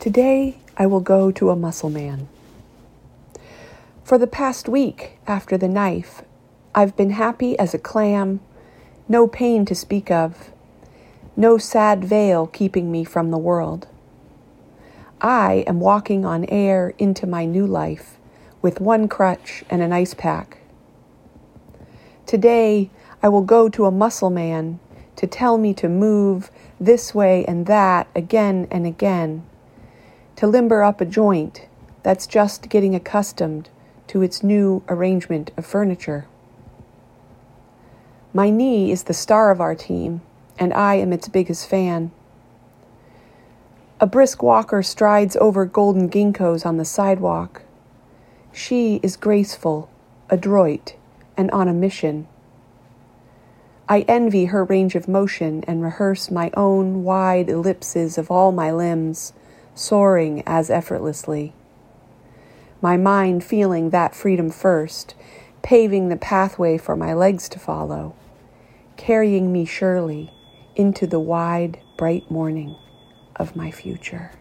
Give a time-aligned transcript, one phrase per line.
[0.00, 2.26] Today I will go to a muscle man.
[4.02, 6.22] For the past week after the knife,
[6.74, 8.40] I've been happy as a clam,
[9.10, 10.52] no pain to speak of,
[11.36, 13.88] no sad veil keeping me from the world.
[15.20, 18.16] I am walking on air into my new life
[18.62, 20.62] with one crutch and an ice pack.
[22.24, 22.88] Today
[23.22, 24.80] I will go to a muscle man
[25.16, 29.44] to tell me to move this way and that again and again
[30.40, 31.66] to limber up a joint
[32.02, 33.68] that's just getting accustomed
[34.06, 36.26] to its new arrangement of furniture.
[38.32, 40.22] My knee is the star of our team,
[40.58, 42.10] and I am its biggest fan.
[44.00, 47.60] A brisk walker strides over golden ginkgos on the sidewalk.
[48.50, 49.90] She is graceful,
[50.30, 50.94] adroit,
[51.36, 52.26] and on a mission.
[53.90, 58.72] I envy her range of motion and rehearse my own wide ellipses of all my
[58.72, 59.34] limbs
[59.80, 61.54] soaring as effortlessly.
[62.82, 65.14] My mind feeling that freedom first,
[65.62, 68.14] paving the pathway for my legs to follow,
[68.98, 70.30] carrying me surely
[70.76, 72.76] into the wide, bright morning
[73.36, 74.32] of my future.